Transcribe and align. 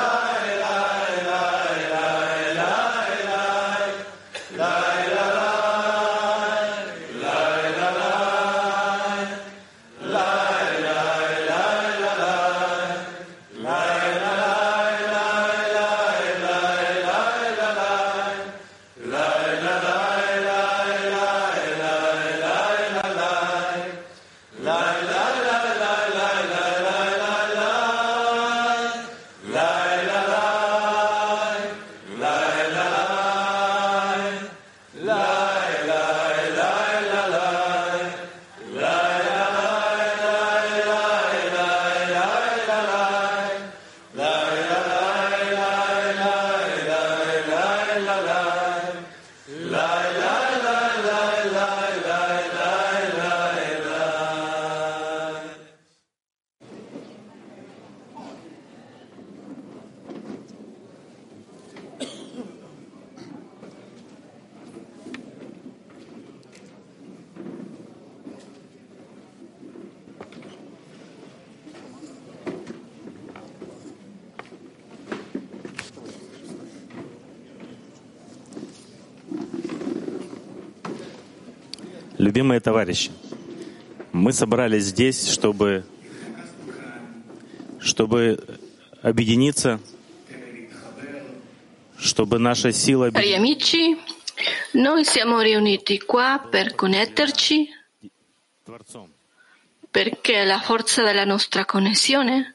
la 0.00 0.39
Любимые 82.30 82.60
товарищи, 82.60 83.10
мы 84.12 84.32
собрались 84.32 84.84
здесь, 84.84 85.32
чтобы, 85.32 85.84
чтобы 87.80 88.38
объединиться, 89.02 89.80
чтобы 91.98 92.38
наша 92.38 92.70
сила 92.70 93.10
Cari 93.10 93.34
amici, 93.34 93.98
noi 94.74 95.04
siamo 95.04 95.40
riuniti 95.40 95.98
qua 95.98 96.38
per 96.48 96.76
connetterci 96.76 97.68
perché 99.90 100.44
la 100.44 100.60
forza 100.60 101.02
della 101.02 101.24
nostra 101.24 101.64
connessione 101.64 102.54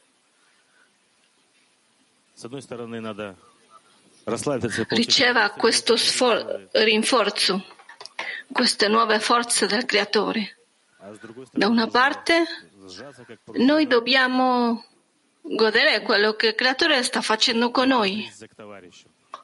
riceva 4.88 5.50
questo 5.50 5.96
rinforzo, 6.72 7.75
queste 8.52 8.88
nuove 8.88 9.20
forze 9.20 9.66
del 9.66 9.84
creatore. 9.84 10.58
Da 11.52 11.68
una 11.68 11.86
parte 11.86 12.44
noi 13.54 13.86
dobbiamo 13.86 14.84
godere 15.40 16.02
quello 16.02 16.34
che 16.34 16.48
il 16.48 16.54
creatore 16.54 17.02
sta 17.02 17.20
facendo 17.20 17.70
con 17.70 17.88
noi. 17.88 18.28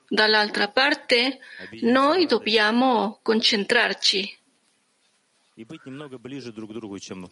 Dall'altra 0.08 0.68
parte 0.68 1.38
noi 1.82 2.26
dobbiamo 2.26 3.18
concentrarci 3.22 4.40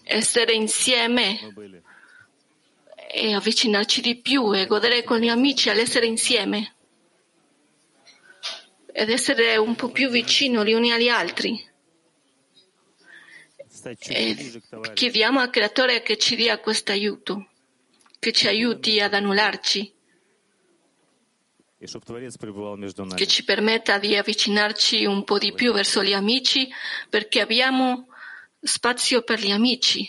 essere 0.04 0.52
insieme 0.52 1.38
e 3.12 3.34
avvicinarci 3.34 4.00
di 4.00 4.16
più 4.16 4.54
e 4.54 4.66
godere 4.66 5.02
con 5.02 5.18
gli 5.18 5.28
amici 5.28 5.70
all'essere 5.70 6.06
insieme 6.06 6.74
ed 9.00 9.08
essere 9.08 9.56
un 9.56 9.74
po' 9.76 9.88
più 9.88 10.10
vicino 10.10 10.62
gli 10.62 10.74
uni 10.74 10.92
agli 10.92 11.08
altri. 11.08 11.58
E 13.82 14.00
eh, 14.08 14.60
chiediamo 14.92 15.40
al 15.40 15.48
Creatore 15.48 16.02
che 16.02 16.18
ci 16.18 16.36
dia 16.36 16.58
questo 16.58 16.92
aiuto, 16.92 17.48
che 18.18 18.30
ci 18.30 18.46
aiuti 18.46 19.00
ad 19.00 19.14
annullarci, 19.14 19.90
che 21.78 23.26
ci 23.26 23.42
permetta 23.44 23.98
di 23.98 24.16
avvicinarci 24.16 25.06
un 25.06 25.24
po' 25.24 25.38
di 25.38 25.54
più 25.54 25.72
verso 25.72 26.02
gli 26.02 26.12
amici, 26.12 26.68
perché 27.08 27.40
abbiamo 27.40 28.08
spazio 28.60 29.22
per 29.22 29.40
gli 29.40 29.50
amici, 29.50 30.06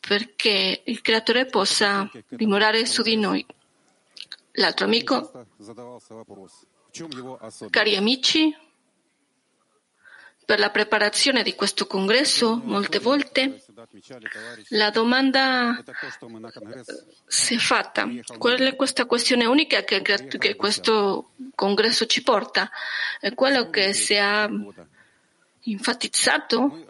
perché 0.00 0.80
il 0.86 1.02
Creatore 1.02 1.44
possa 1.44 2.10
dimorare 2.30 2.86
su 2.86 3.02
di 3.02 3.16
noi. 3.16 3.44
L'altro 4.52 4.86
amico. 4.86 5.30
Cari 7.70 7.96
amici, 7.96 8.54
per 10.44 10.58
la 10.58 10.70
preparazione 10.70 11.44
di 11.44 11.54
questo 11.54 11.86
congresso, 11.86 12.60
molte 12.64 12.98
volte 12.98 13.62
la 14.70 14.90
domanda 14.90 15.80
si 17.26 17.54
è 17.54 17.58
fatta. 17.58 18.08
Qual 18.36 18.58
è 18.58 18.74
questa 18.74 19.06
questione 19.06 19.46
unica 19.46 19.84
che, 19.84 20.02
che 20.02 20.56
questo 20.56 21.30
congresso 21.54 22.06
ci 22.06 22.24
porta? 22.24 22.68
E 23.20 23.32
quello 23.34 23.70
che 23.70 23.92
si 23.92 24.14
è 24.14 24.48
enfatizzato 25.62 26.84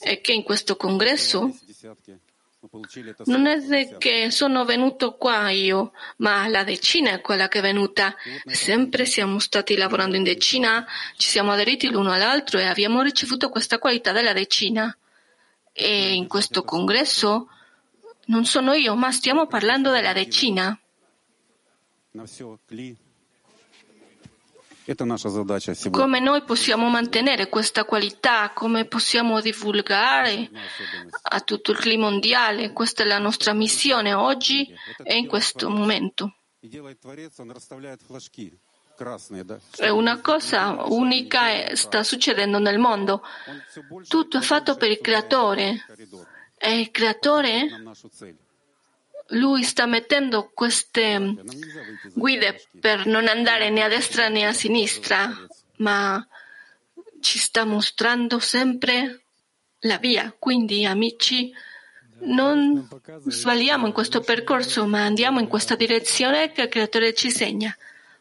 è 0.00 0.20
che 0.20 0.32
in 0.32 0.42
questo 0.42 0.76
congresso 0.76 1.56
non 3.24 3.46
è 3.46 3.96
che 3.98 4.30
sono 4.30 4.64
venuto 4.64 5.16
qua 5.16 5.50
io, 5.50 5.92
ma 6.18 6.46
la 6.46 6.62
decina 6.62 7.10
è 7.10 7.20
quella 7.20 7.48
che 7.48 7.58
è 7.58 7.62
venuta. 7.62 8.14
Sempre 8.46 9.04
siamo 9.04 9.40
stati 9.40 9.76
lavorando 9.76 10.14
in 10.14 10.22
decina, 10.22 10.86
ci 11.16 11.28
siamo 11.28 11.50
aderiti 11.50 11.90
l'uno 11.90 12.12
all'altro 12.12 12.60
e 12.60 12.64
abbiamo 12.66 13.02
ricevuto 13.02 13.48
questa 13.48 13.78
qualità 13.78 14.12
della 14.12 14.32
decina. 14.32 14.96
E 15.72 16.12
in 16.12 16.28
questo 16.28 16.62
congresso 16.62 17.48
non 18.26 18.44
sono 18.44 18.74
io, 18.74 18.94
ma 18.94 19.10
stiamo 19.10 19.46
parlando 19.46 19.90
della 19.90 20.12
decina. 20.12 20.78
Come 25.90 26.18
noi 26.20 26.42
possiamo 26.42 26.88
mantenere 26.88 27.48
questa 27.48 27.84
qualità? 27.84 28.50
Come 28.52 28.84
possiamo 28.86 29.40
divulgare 29.40 30.50
a 31.22 31.40
tutto 31.40 31.70
il 31.70 31.78
clima 31.78 32.08
mondiale? 32.08 32.72
Questa 32.72 33.04
è 33.04 33.06
la 33.06 33.18
nostra 33.18 33.52
missione 33.52 34.12
oggi 34.12 34.72
e 35.04 35.16
in 35.16 35.28
questo 35.28 35.70
momento. 35.70 36.34
È 39.76 39.88
una 39.88 40.20
cosa 40.20 40.84
unica 40.86 41.74
sta 41.74 42.02
succedendo 42.02 42.58
nel 42.58 42.78
mondo. 42.78 43.22
Tutto 44.08 44.38
è 44.38 44.40
fatto 44.40 44.76
per 44.76 44.90
il 44.90 45.00
Creatore. 45.00 45.84
E 46.58 46.78
il 46.78 46.90
Creatore 46.90 47.68
lui 49.32 49.62
sta 49.62 49.86
mettendo 49.86 50.50
queste 50.52 51.36
guide 52.14 52.66
per 52.80 53.06
non 53.06 53.28
andare 53.28 53.70
né 53.70 53.82
a 53.82 53.88
destra 53.88 54.28
né 54.28 54.46
a 54.46 54.52
sinistra, 54.52 55.30
ma 55.76 56.26
ci 57.20 57.38
sta 57.38 57.64
mostrando 57.64 58.38
sempre 58.38 59.22
la 59.80 59.98
via. 59.98 60.34
Quindi, 60.38 60.84
amici, 60.84 61.52
non 62.20 62.88
svaliamo 63.26 63.86
in 63.86 63.92
questo 63.92 64.20
percorso, 64.20 64.86
ma 64.86 65.04
andiamo 65.04 65.40
in 65.40 65.48
questa 65.48 65.76
direzione 65.76 66.52
che 66.52 66.62
il 66.62 66.68
creatore 66.68 67.14
ci 67.14 67.30
segna. 67.30 67.74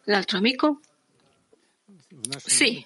L'altro 0.06 0.38
amico? 0.38 0.80
Sì. 2.38 2.86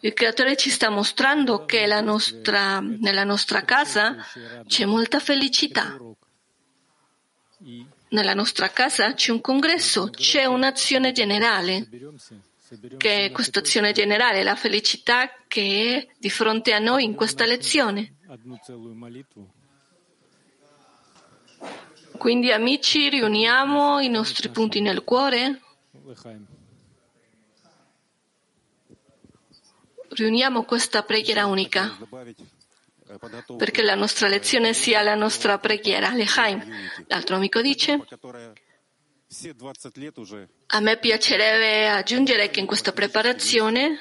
Il 0.00 0.12
creatore 0.12 0.56
ci 0.56 0.70
sta 0.70 0.90
mostrando 0.90 1.64
che 1.64 1.86
nostra, 2.02 2.80
nella 2.80 3.24
nostra 3.24 3.64
casa 3.64 4.16
c'è 4.66 4.84
molta 4.84 5.20
felicità 5.20 5.96
nella 8.08 8.34
nostra 8.34 8.70
casa 8.70 9.14
c'è 9.14 9.32
un 9.32 9.40
congresso, 9.40 10.10
c'è 10.10 10.44
un'azione 10.44 11.12
generale, 11.12 11.88
che 12.96 13.26
è 13.26 13.30
questa 13.30 13.60
azione 13.60 13.92
generale, 13.92 14.42
la 14.42 14.56
felicità 14.56 15.30
che 15.46 15.96
è 15.96 16.14
di 16.18 16.30
fronte 16.30 16.72
a 16.72 16.78
noi 16.78 17.04
in 17.04 17.14
questa 17.14 17.44
lezione. 17.44 18.14
Quindi 22.16 22.50
amici, 22.50 23.08
riuniamo 23.08 24.00
i 24.00 24.08
nostri 24.08 24.48
punti 24.48 24.80
nel 24.80 25.04
cuore. 25.04 25.60
Riuniamo 30.08 30.64
questa 30.64 31.02
preghiera 31.02 31.46
unica 31.46 31.96
perché 33.56 33.82
la 33.82 33.94
nostra 33.94 34.28
lezione 34.28 34.72
sia 34.72 35.02
la 35.02 35.14
nostra 35.14 35.58
preghiera. 35.58 36.12
Lechaim, 36.12 36.62
l'altro 37.06 37.36
amico 37.36 37.60
dice, 37.60 38.04
a 40.66 40.80
me 40.80 40.98
piacerebbe 40.98 41.88
aggiungere 41.88 42.50
che 42.50 42.60
in 42.60 42.66
questa 42.66 42.92
preparazione 42.92 43.98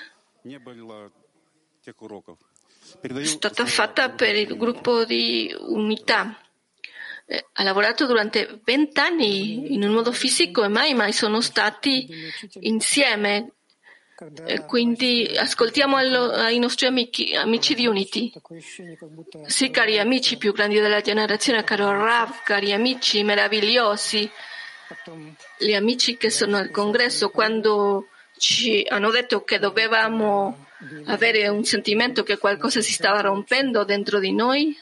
è 3.02 3.24
stata 3.24 3.66
fatta 3.66 4.12
per 4.12 4.36
il 4.36 4.56
gruppo 4.58 5.04
di 5.06 5.54
unità. 5.60 6.40
Eh, 7.28 7.48
ha 7.54 7.64
lavorato 7.64 8.06
durante 8.06 8.62
vent'anni 8.64 9.74
in 9.74 9.84
un 9.84 9.92
modo 9.92 10.12
fisico 10.12 10.64
e 10.64 10.68
mai 10.68 10.94
mai 10.94 11.12
sono 11.12 11.42
stati 11.42 12.08
insieme 12.60 13.55
eh, 14.46 14.64
quindi 14.66 15.36
ascoltiamo 15.38 15.98
allo- 15.98 16.32
ai 16.32 16.58
nostri 16.58 16.86
amici, 16.88 17.36
amici 17.36 17.76
di 17.76 17.86
Unity. 17.86 18.32
Sì, 19.46 19.70
cari 19.72 20.00
amici 20.00 20.38
più 20.38 20.54
grandi 20.54 20.80
della 20.80 21.02
generazione, 21.02 21.66
caro 21.66 21.92
Rav, 21.92 22.42
cari 22.44 22.72
amici 22.72 23.24
meravigliosi, 23.24 24.30
gli 25.58 25.74
amici 25.74 26.16
che 26.16 26.30
sono 26.30 26.56
al 26.58 26.72
congresso, 26.72 27.30
quando 27.30 28.08
ci 28.38 28.86
hanno 28.88 29.12
detto 29.12 29.44
che 29.44 29.60
dovevamo 29.60 30.66
avere 31.06 31.48
un 31.50 31.64
sentimento 31.66 32.24
che 32.24 32.38
qualcosa 32.38 32.82
si 32.82 32.94
stava 32.94 33.20
rompendo 33.22 33.84
dentro 33.84 34.20
di 34.20 34.32
noi, 34.32 34.78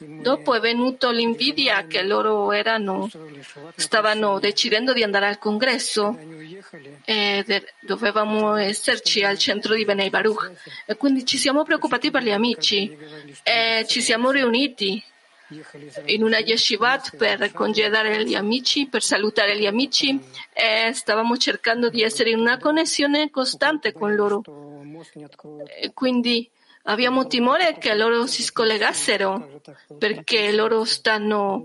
dopo 0.00 0.54
è 0.54 0.60
venuto 0.60 1.10
l'invidia 1.10 1.86
che 1.86 2.02
loro 2.02 2.52
erano, 2.52 3.08
stavano 3.76 4.38
decidendo 4.38 4.92
di 4.92 5.02
andare 5.02 5.26
al 5.26 5.38
congresso 5.38 6.18
e 7.04 7.64
dovevamo 7.80 8.56
esserci 8.56 9.22
al 9.22 9.38
centro 9.38 9.74
di 9.74 9.84
Benei 9.84 10.10
Baruch. 10.10 10.52
E 10.86 10.96
quindi 10.96 11.24
ci 11.24 11.36
siamo 11.36 11.62
preoccupati 11.62 12.10
per 12.10 12.22
gli 12.22 12.32
amici 12.32 12.96
e 13.42 13.84
ci 13.86 14.00
siamo 14.00 14.30
riuniti 14.30 15.02
in 16.06 16.22
una 16.22 16.38
yeshivat 16.38 17.16
per 17.16 17.52
congedare 17.52 18.24
gli 18.24 18.34
amici, 18.34 18.86
per 18.86 19.02
salutare 19.02 19.58
gli 19.58 19.66
amici 19.66 20.18
e 20.52 20.92
stavamo 20.92 21.36
cercando 21.36 21.88
di 21.88 22.02
essere 22.02 22.30
in 22.30 22.38
una 22.38 22.58
connessione 22.58 23.30
costante 23.30 23.92
con 23.92 24.14
loro. 24.14 24.42
E 25.80 25.92
quindi 25.92 26.48
abbiamo 26.84 27.26
timore 27.26 27.78
che 27.78 27.94
loro 27.94 28.26
si 28.26 28.42
scollegassero 28.42 29.60
perché 29.98 30.52
loro 30.52 30.84
stanno 30.84 31.64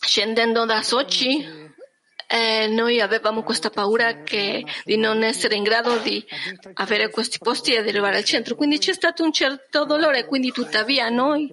scendendo 0.00 0.64
da 0.64 0.82
Sochi 0.82 1.68
E 2.32 2.68
noi 2.68 3.00
avevamo 3.00 3.42
questa 3.42 3.70
paura 3.70 4.22
che, 4.22 4.64
di 4.84 4.96
non 4.96 5.24
essere 5.24 5.56
in 5.56 5.64
grado 5.64 5.98
di 5.98 6.24
avere 6.74 7.10
questi 7.10 7.38
posti 7.38 7.74
ed 7.74 7.88
arrivare 7.88 8.18
al 8.18 8.24
centro. 8.24 8.54
Quindi 8.54 8.78
c'è 8.78 8.92
stato 8.92 9.24
un 9.24 9.32
certo 9.32 9.84
dolore, 9.84 10.26
quindi 10.26 10.52
tuttavia 10.52 11.08
noi 11.08 11.50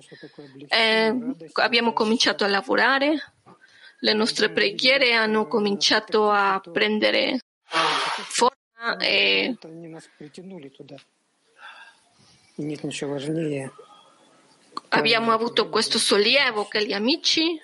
eh, 0.68 1.16
abbiamo 1.54 1.94
cominciato 1.94 2.44
a 2.44 2.48
lavorare, 2.48 3.34
le 4.02 4.14
nostre 4.14 4.52
preghiere 4.52 5.14
hanno 5.14 5.48
cominciato 5.48 6.30
a 6.30 6.62
prendere 6.62 7.40
forma 7.66 8.98
e 9.00 9.58
abbiamo 14.90 15.32
avuto 15.32 15.70
questo 15.70 15.98
sollievo 15.98 16.66
che 16.66 16.86
gli 16.86 16.94
amici, 16.94 17.60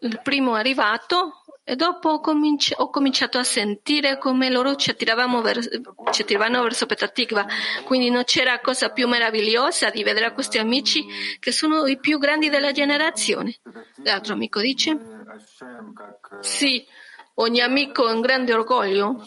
il 0.00 0.20
primo 0.22 0.54
arrivato, 0.54 1.44
e 1.64 1.76
dopo 1.76 2.08
ho, 2.08 2.20
cominci- 2.20 2.74
ho 2.76 2.90
cominciato 2.90 3.38
a 3.38 3.44
sentire 3.44 4.18
come 4.18 4.50
loro 4.50 4.74
ci, 4.74 4.92
ver- 4.96 5.80
ci 6.10 6.22
attiravano 6.22 6.62
verso 6.62 6.86
Petatikva. 6.86 7.46
Quindi 7.84 8.10
non 8.10 8.24
c'era 8.24 8.58
cosa 8.60 8.90
più 8.90 9.06
meravigliosa 9.06 9.90
di 9.90 10.02
vedere 10.02 10.32
questi 10.32 10.58
amici 10.58 11.04
che 11.38 11.52
sono 11.52 11.86
i 11.86 11.98
più 11.98 12.18
grandi 12.18 12.50
della 12.50 12.72
generazione. 12.72 13.60
L'altro 14.02 14.32
amico 14.32 14.60
dice: 14.60 14.98
Sì, 16.40 16.84
ogni 17.34 17.60
amico 17.60 18.08
è 18.08 18.12
un 18.12 18.20
grande 18.20 18.52
orgoglio. 18.52 19.24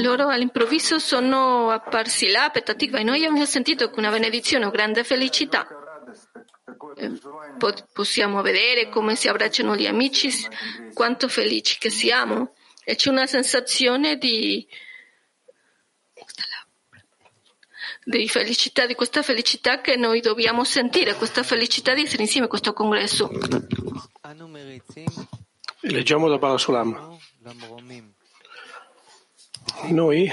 Loro 0.00 0.28
all'improvviso 0.28 0.98
sono 0.98 1.70
apparsi 1.70 2.30
là, 2.30 2.50
Petatikva, 2.50 2.98
e 2.98 3.02
noi 3.04 3.24
abbiamo 3.24 3.44
sentito 3.44 3.90
che 3.90 3.98
una 3.98 4.10
benedizione, 4.10 4.64
una 4.64 4.74
grande 4.74 5.04
felicità. 5.04 5.66
Eh, 6.96 7.12
possiamo 7.92 8.42
vedere 8.42 8.88
come 8.88 9.16
si 9.16 9.28
abbracciano 9.28 9.76
gli 9.76 9.86
amici, 9.86 10.30
quanto 10.94 11.28
felici 11.28 11.78
che 11.78 11.90
siamo 11.90 12.54
e 12.84 12.94
c'è 12.94 13.10
una 13.10 13.26
sensazione 13.26 14.16
di, 14.16 14.66
di 18.04 18.28
felicità, 18.28 18.86
di 18.86 18.94
questa 18.94 19.22
felicità 19.22 19.80
che 19.80 19.96
noi 19.96 20.20
dobbiamo 20.20 20.64
sentire, 20.64 21.14
questa 21.16 21.42
felicità 21.42 21.94
di 21.94 22.02
essere 22.02 22.22
insieme 22.22 22.46
a 22.46 22.48
questo 22.48 22.72
congresso. 22.72 23.28
Leggiamo 25.80 26.28
da 26.28 26.38
Balasulam. 26.38 27.18
Noi 29.88 30.30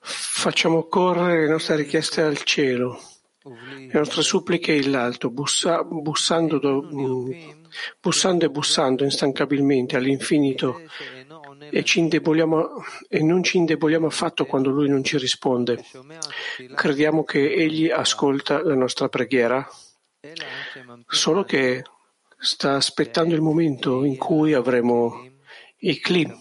Facciamo 0.00 0.88
correre 0.88 1.42
le 1.42 1.48
nostre 1.48 1.76
richieste 1.76 2.20
al 2.20 2.42
cielo, 2.42 3.00
le 3.44 3.90
nostre 3.92 4.22
suppliche 4.22 4.74
in 4.74 4.94
alto, 4.94 5.30
bussa, 5.30 5.82
bussando, 5.82 6.60
mm, 6.82 7.30
bussando, 8.00 8.44
e 8.44 8.50
bussando 8.50 9.04
instancabilmente 9.04 9.96
all'infinito 9.96 10.82
e, 11.70 11.82
e 13.08 13.22
non 13.22 13.42
ci 13.42 13.56
indeboliamo 13.56 14.06
affatto 14.06 14.44
quando 14.44 14.68
Lui 14.70 14.88
non 14.88 15.02
ci 15.02 15.16
risponde. 15.16 15.82
Crediamo 16.74 17.24
che 17.24 17.54
Egli 17.54 17.88
ascolta 17.88 18.62
la 18.62 18.74
nostra 18.74 19.08
preghiera, 19.08 19.66
solo 21.06 21.44
che 21.44 21.82
sta 22.38 22.74
aspettando 22.74 23.34
il 23.34 23.40
momento 23.40 24.04
in 24.04 24.16
cui 24.16 24.52
avremo 24.52 25.28
i 25.78 25.98
clim. 25.98 26.38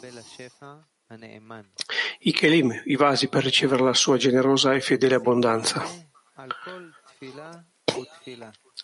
I 2.19 2.31
kelim, 2.31 2.81
i 2.85 2.95
vasi 2.95 3.27
per 3.27 3.43
ricevere 3.43 3.83
la 3.83 3.93
sua 3.93 4.17
generosa 4.17 4.73
e 4.73 4.81
fedele 4.81 5.15
abbondanza. 5.15 5.83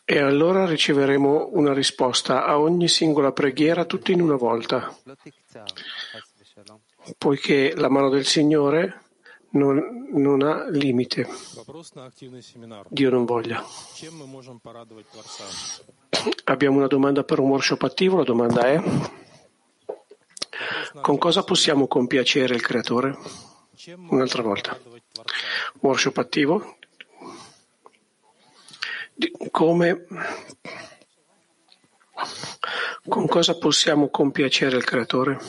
E 0.05 0.17
allora 0.19 0.65
riceveremo 0.65 1.49
una 1.53 1.73
risposta 1.73 2.45
a 2.45 2.59
ogni 2.59 2.87
singola 2.87 3.31
preghiera 3.31 3.85
tutto 3.85 4.11
in 4.11 4.21
una 4.21 4.35
volta, 4.35 4.95
poiché 7.17 7.73
la 7.75 7.89
mano 7.89 8.09
del 8.09 8.25
Signore 8.25 9.08
non, 9.51 10.07
non 10.11 10.41
ha 10.41 10.69
limite. 10.69 11.27
Dio 12.89 13.09
non 13.09 13.25
voglia. 13.25 13.63
Abbiamo 16.45 16.77
una 16.77 16.87
domanda 16.87 17.23
per 17.23 17.39
un 17.39 17.49
workshop 17.49 17.83
attivo, 17.83 18.17
la 18.17 18.23
domanda 18.23 18.67
è 18.67 18.81
con 21.01 21.17
cosa 21.17 21.43
possiamo 21.43 21.87
compiacere 21.87 22.55
il 22.55 22.61
Creatore? 22.61 23.17
Un'altra 24.09 24.41
volta. 24.41 24.77
Worship 25.79 26.17
attivo. 26.17 26.77
Come, 29.51 30.05
con 33.07 33.27
cosa 33.27 33.57
possiamo 33.57 34.09
compiacere 34.09 34.77
il 34.77 34.83
Creatore? 34.83 35.39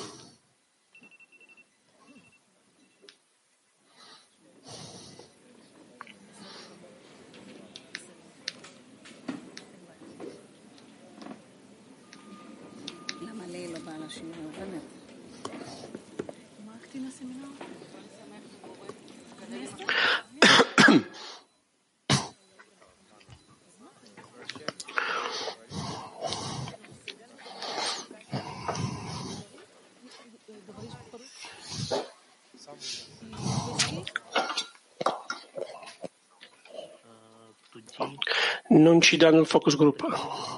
Non 38.68 39.00
ci 39.00 39.16
danno 39.16 39.40
il 39.40 39.46
focus 39.46 39.76
group. 39.76 40.02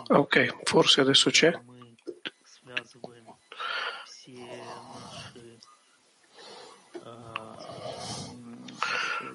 Ok, 0.09 0.63
forse 0.65 1.01
adesso 1.01 1.31
c'è. 1.31 1.53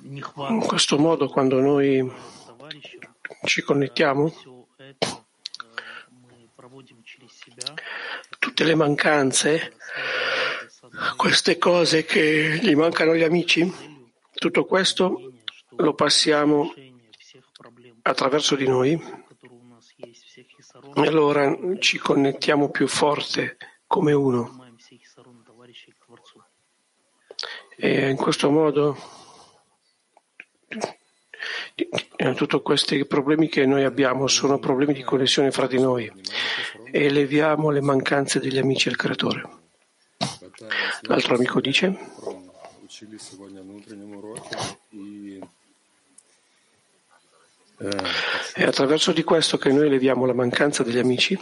In 0.04 0.64
questo 0.66 0.98
modo, 0.98 1.28
quando 1.28 1.60
noi 1.60 2.12
ci 3.46 3.62
connettiamo, 3.62 4.34
tutte 8.40 8.64
le 8.64 8.76
mancanze, 8.76 9.74
queste 11.16 11.58
cose 11.58 12.06
che 12.06 12.60
gli 12.62 12.76
mancano 12.76 13.12
agli 13.12 13.24
amici, 13.24 13.72
tutto 14.34 14.66
questo 14.66 15.34
lo 15.78 15.94
passiamo 15.94 16.74
attraverso 18.04 18.56
di 18.56 18.68
noi 18.68 18.92
e 20.96 21.08
allora 21.08 21.56
ci 21.80 21.98
connettiamo 21.98 22.70
più 22.70 22.88
forte 22.88 23.58
come 23.86 24.14
uno. 24.14 24.66
E 27.80 28.10
in 28.10 28.16
questo 28.18 28.50
modo 28.50 28.98
tutti 32.36 32.60
questi 32.62 33.06
problemi 33.06 33.48
che 33.48 33.66
noi 33.66 33.84
abbiamo 33.84 34.28
sono 34.28 34.58
problemi 34.58 34.94
di 34.94 35.04
connessione 35.04 35.52
fra 35.52 35.68
di 35.68 35.80
noi 35.80 36.12
eleviamo 36.92 37.70
le 37.70 37.82
mancanze 37.82 38.40
degli 38.40 38.58
amici 38.58 38.90
al 38.90 38.96
creatore. 38.96 39.50
L'altro 41.02 41.36
amico 41.36 41.62
dice 41.62 41.96
è 48.54 48.64
attraverso 48.64 49.12
di 49.12 49.24
questo 49.24 49.60
che 49.60 49.72
noi 49.72 49.86
eleviamo 49.86 50.26
la 50.26 50.34
mancanza 50.34 50.82
degli 50.82 50.98
amici, 50.98 51.40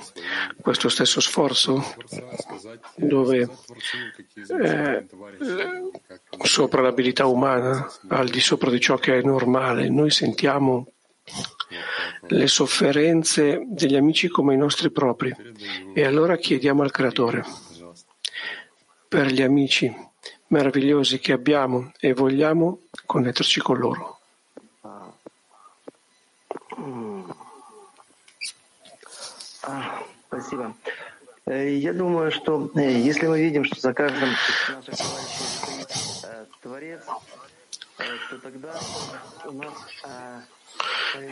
questo 0.60 0.90
stesso 0.90 1.22
sforzo, 1.22 1.82
dove 2.96 3.50
eh, 4.62 5.08
sopra 6.43 6.83
l'abilità 6.83 7.27
umana, 7.27 7.91
al 8.09 8.29
di 8.29 8.41
sopra 8.41 8.71
di 8.71 8.81
ciò 8.81 8.97
che 8.97 9.19
è 9.19 9.23
normale, 9.23 9.89
noi 9.89 10.11
sentiamo 10.11 10.87
le 12.29 12.47
sofferenze 12.47 13.63
degli 13.67 13.97
amici 13.97 14.29
come 14.29 14.55
i 14.55 14.57
nostri 14.57 14.91
propri 14.91 15.35
e 15.95 16.05
allora 16.05 16.37
chiediamo 16.37 16.83
al 16.83 16.91
Creatore 16.91 17.45
per 19.09 19.27
gli 19.27 19.43
amici 19.43 19.93
meravigliosi 20.49 21.19
che 21.19 21.33
abbiamo 21.33 21.93
e 21.99 22.13
vogliamo 22.13 22.81
connetterci 23.07 23.61
con 23.61 23.79
loro. 23.79 24.19
Спасибо. 30.27 30.75
Я 31.47 31.93
думаю, 31.93 32.31
что 32.31 32.71
если 32.75 33.27
мы 33.27 33.41
видим, 33.41 33.65
что 33.65 33.81
за 33.81 33.93
каждым 33.93 34.31
из 34.31 34.87
наших 34.87 35.34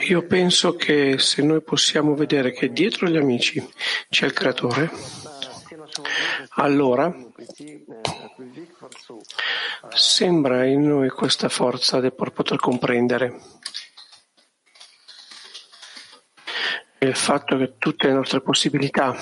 Io 0.08 0.26
penso 0.26 0.76
che 0.76 1.18
se 1.18 1.42
noi 1.42 1.62
possiamo 1.62 2.14
vedere 2.14 2.52
che 2.52 2.74
dietro 2.74 3.08
gli 3.08 3.16
amici 3.16 3.66
c'è 4.10 4.26
il 4.26 4.34
creatore, 4.34 4.92
allora 6.56 7.16
sembra 9.90 10.66
in 10.66 10.88
noi 10.88 11.10
questa 11.10 11.48
forza 11.48 12.02
per 12.02 12.32
poter 12.32 12.58
comprendere. 12.58 13.40
Il 17.00 17.16
fatto 17.16 17.58
che 17.58 17.76
tutte 17.78 18.08
le 18.08 18.14
nostre 18.14 18.42
possibilità 18.42 19.16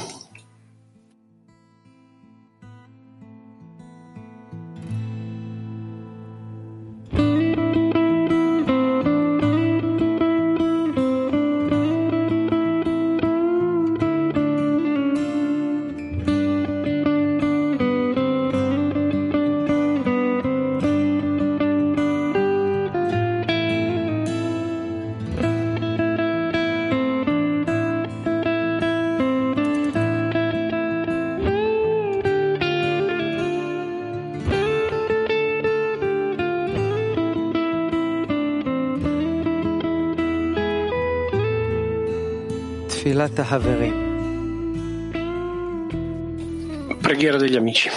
Preghiera 47.00 47.38
degli 47.38 47.56
amici. 47.56 47.90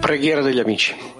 Preghiera 0.00 0.42
degli 0.42 0.58
amici. 0.58 1.11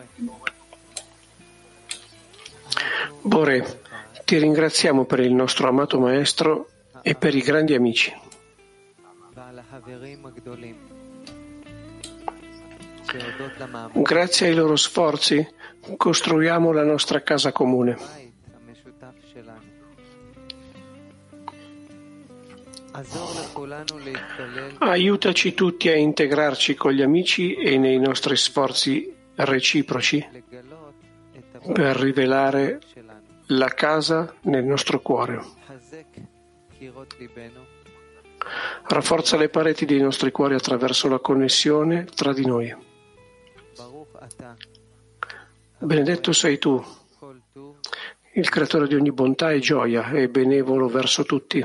Bore, 3.42 3.80
ti 4.24 4.38
ringraziamo 4.38 5.04
per 5.04 5.18
il 5.18 5.32
nostro 5.32 5.68
amato 5.68 5.98
maestro 5.98 6.68
e 7.02 7.16
per 7.16 7.34
i 7.34 7.40
grandi 7.40 7.74
amici. 7.74 8.14
Grazie 13.94 14.46
ai 14.46 14.54
loro 14.54 14.76
sforzi 14.76 15.44
costruiamo 15.96 16.70
la 16.70 16.84
nostra 16.84 17.20
casa 17.24 17.50
comune. 17.50 17.98
Aiutaci 24.78 25.54
tutti 25.54 25.88
a 25.88 25.96
integrarci 25.96 26.76
con 26.76 26.92
gli 26.92 27.02
amici 27.02 27.54
e 27.54 27.76
nei 27.76 27.98
nostri 27.98 28.36
sforzi 28.36 29.12
reciproci 29.34 30.24
per 31.72 31.96
rivelare 31.96 32.80
la 33.56 33.68
casa 33.68 34.34
nel 34.42 34.64
nostro 34.64 35.00
cuore. 35.00 35.40
Rafforza 38.88 39.36
le 39.36 39.48
pareti 39.48 39.84
dei 39.84 40.00
nostri 40.00 40.30
cuori 40.30 40.54
attraverso 40.54 41.08
la 41.08 41.18
connessione 41.18 42.04
tra 42.04 42.32
di 42.32 42.44
noi. 42.44 42.74
Benedetto 45.78 46.32
sei 46.32 46.58
tu, 46.58 46.82
il 48.34 48.48
creatore 48.48 48.86
di 48.86 48.94
ogni 48.94 49.12
bontà 49.12 49.52
e 49.52 49.58
gioia 49.58 50.10
e 50.10 50.28
benevolo 50.28 50.88
verso 50.88 51.24
tutti. 51.24 51.64